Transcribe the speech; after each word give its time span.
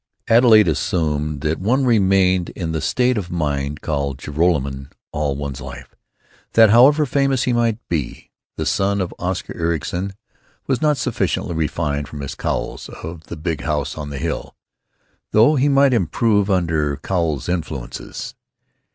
Adelaide 0.29 0.67
assumed 0.67 1.41
that 1.41 1.59
one 1.59 1.85
remained 1.85 2.49
in 2.55 2.71
the 2.71 2.81
state 2.81 3.19
of 3.19 3.29
mind 3.29 3.81
called 3.81 4.17
Joralemon 4.17 4.89
all 5.11 5.35
one's 5.35 5.61
life; 5.61 5.93
that, 6.53 6.71
however 6.71 7.05
famous 7.05 7.43
he 7.43 7.53
might 7.53 7.77
be, 7.87 8.31
the 8.57 8.65
son 8.65 8.99
of 8.99 9.13
Oscar 9.19 9.55
Ericson 9.55 10.13
was 10.65 10.81
not 10.81 10.97
sufficiently 10.97 11.53
refined 11.53 12.07
for 12.07 12.15
Miss 12.15 12.33
Cowles 12.33 12.89
of 12.89 13.25
the 13.25 13.37
Big 13.37 13.61
House 13.61 13.95
on 13.95 14.09
the 14.09 14.17
Hill, 14.17 14.55
though 15.33 15.55
he 15.55 15.69
might 15.69 15.93
improve 15.93 16.49
under 16.49 16.97
Cowles 16.97 17.47
influences. 17.47 18.33